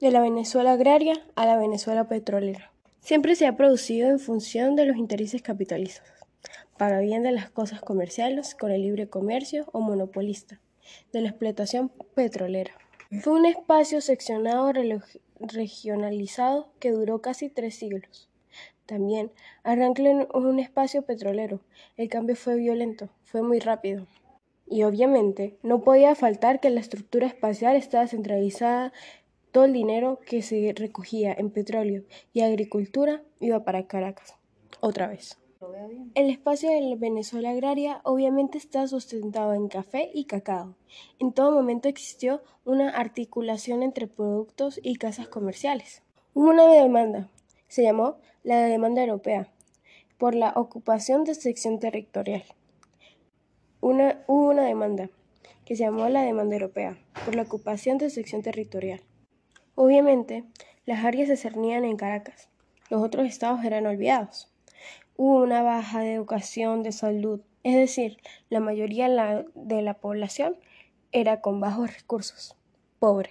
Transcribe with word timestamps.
de 0.00 0.10
la 0.10 0.20
Venezuela 0.20 0.72
agraria 0.72 1.14
a 1.36 1.46
la 1.46 1.56
Venezuela 1.56 2.06
petrolera. 2.08 2.70
Siempre 3.00 3.34
se 3.34 3.46
ha 3.46 3.56
producido 3.56 4.10
en 4.10 4.18
función 4.18 4.76
de 4.76 4.84
los 4.84 4.96
intereses 4.96 5.40
capitalistas, 5.40 6.12
para 6.76 7.00
bien 7.00 7.22
de 7.22 7.32
las 7.32 7.48
cosas 7.50 7.80
comerciales 7.80 8.54
con 8.54 8.70
el 8.70 8.82
libre 8.82 9.08
comercio 9.08 9.66
o 9.72 9.80
monopolista, 9.80 10.60
de 11.12 11.22
la 11.22 11.30
explotación 11.30 11.90
petrolera. 12.14 12.72
Fue 13.22 13.32
un 13.32 13.46
espacio 13.46 14.00
seccionado 14.00 14.72
regionalizado 15.40 16.72
que 16.78 16.90
duró 16.90 17.22
casi 17.22 17.48
tres 17.48 17.76
siglos. 17.76 18.28
También 18.84 19.32
arrancó 19.62 20.02
en 20.02 20.26
un 20.34 20.58
espacio 20.58 21.02
petrolero. 21.02 21.60
El 21.96 22.08
cambio 22.08 22.36
fue 22.36 22.56
violento, 22.56 23.08
fue 23.24 23.42
muy 23.42 23.60
rápido. 23.60 24.06
Y 24.68 24.82
obviamente 24.82 25.56
no 25.62 25.82
podía 25.82 26.14
faltar 26.14 26.60
que 26.60 26.70
la 26.70 26.80
estructura 26.80 27.26
espacial 27.26 27.76
estaba 27.76 28.08
centralizada 28.08 28.92
todo 29.56 29.64
el 29.64 29.72
dinero 29.72 30.20
que 30.26 30.42
se 30.42 30.74
recogía 30.76 31.32
en 31.32 31.48
petróleo 31.48 32.02
y 32.34 32.42
agricultura 32.42 33.22
iba 33.40 33.64
para 33.64 33.86
Caracas. 33.86 34.34
Otra 34.80 35.06
vez. 35.06 35.38
El 36.14 36.28
espacio 36.28 36.68
de 36.68 36.82
la 36.82 36.96
Venezuela 36.96 37.52
agraria 37.52 38.02
obviamente 38.04 38.58
está 38.58 38.86
sustentado 38.86 39.54
en 39.54 39.68
café 39.68 40.10
y 40.12 40.26
cacao. 40.26 40.74
En 41.18 41.32
todo 41.32 41.52
momento 41.52 41.88
existió 41.88 42.42
una 42.66 42.90
articulación 42.90 43.82
entre 43.82 44.06
productos 44.06 44.78
y 44.82 44.96
casas 44.96 45.28
comerciales. 45.28 46.02
Hubo 46.34 46.50
una 46.50 46.70
demanda, 46.70 47.30
se 47.66 47.82
llamó 47.82 48.18
la 48.42 48.60
demanda 48.60 49.00
europea, 49.00 49.50
por 50.18 50.34
la 50.34 50.52
ocupación 50.54 51.24
de 51.24 51.34
sección 51.34 51.78
territorial. 51.78 52.44
Una, 53.80 54.22
hubo 54.26 54.50
una 54.50 54.64
demanda 54.64 55.08
que 55.64 55.76
se 55.76 55.84
llamó 55.84 56.10
la 56.10 56.24
demanda 56.24 56.56
europea 56.56 56.98
por 57.24 57.34
la 57.34 57.40
ocupación 57.40 57.96
de 57.96 58.10
sección 58.10 58.42
territorial. 58.42 59.00
Obviamente, 59.76 60.44
las 60.84 61.04
áreas 61.04 61.28
se 61.28 61.36
cernían 61.36 61.84
en 61.84 61.96
Caracas. 61.96 62.48
Los 62.90 63.02
otros 63.02 63.26
estados 63.26 63.64
eran 63.64 63.86
olvidados. 63.86 64.50
Hubo 65.16 65.42
una 65.42 65.62
baja 65.62 66.00
de 66.00 66.14
educación, 66.14 66.82
de 66.82 66.92
salud, 66.92 67.40
es 67.62 67.76
decir, 67.76 68.18
la 68.48 68.60
mayoría 68.60 69.08
de 69.54 69.82
la 69.82 69.94
población 69.94 70.56
era 71.12 71.40
con 71.40 71.60
bajos 71.60 71.94
recursos, 71.94 72.56
pobre. 72.98 73.30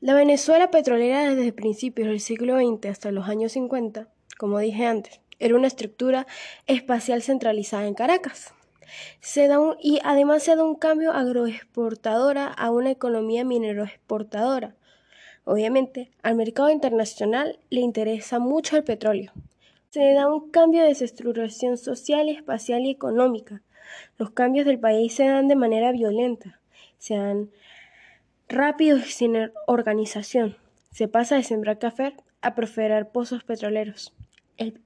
La 0.00 0.14
Venezuela 0.14 0.70
petrolera 0.70 1.34
desde 1.34 1.52
principios 1.52 2.08
del 2.08 2.20
siglo 2.20 2.58
XX 2.58 2.86
hasta 2.86 3.10
los 3.10 3.28
años 3.28 3.52
50, 3.52 4.08
como 4.38 4.58
dije 4.58 4.86
antes, 4.86 5.20
era 5.38 5.54
una 5.54 5.68
estructura 5.68 6.26
espacial 6.66 7.22
centralizada 7.22 7.86
en 7.86 7.94
Caracas. 7.94 8.52
Se 9.20 9.48
da 9.48 9.58
y 9.80 10.00
además 10.04 10.42
se 10.42 10.56
da 10.56 10.64
un 10.64 10.74
cambio 10.74 11.12
agroexportadora 11.12 12.46
a 12.48 12.70
una 12.70 12.90
economía 12.90 13.44
mineroexportadora, 13.44 14.74
Obviamente, 15.44 16.10
al 16.22 16.36
mercado 16.36 16.70
internacional 16.70 17.58
le 17.70 17.80
interesa 17.80 18.38
mucho 18.38 18.76
el 18.76 18.84
petróleo. 18.84 19.32
Se 19.90 20.12
da 20.12 20.32
un 20.32 20.50
cambio 20.50 20.84
de 20.84 20.90
estructuración 20.90 21.76
social, 21.76 22.28
espacial 22.28 22.82
y 22.82 22.90
económica. 22.90 23.60
Los 24.18 24.30
cambios 24.30 24.66
del 24.66 24.78
país 24.78 25.14
se 25.14 25.26
dan 25.26 25.48
de 25.48 25.56
manera 25.56 25.92
violenta, 25.92 26.60
se 26.98 27.16
dan 27.16 27.50
rápidos 28.48 29.06
y 29.06 29.10
sin 29.10 29.50
organización. 29.66 30.56
Se 30.92 31.08
pasa 31.08 31.36
de 31.36 31.42
sembrar 31.42 31.78
café 31.78 32.14
a 32.40 32.54
proferar 32.54 33.10
pozos 33.10 33.44
petroleros. 33.44 34.12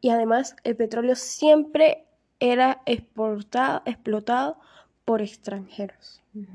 y 0.00 0.08
además, 0.08 0.56
el 0.64 0.74
petróleo 0.74 1.16
siempre 1.16 2.04
era 2.40 2.80
exportado, 2.86 3.82
explotado 3.84 4.58
por 5.04 5.20
extranjeros. 5.20 6.22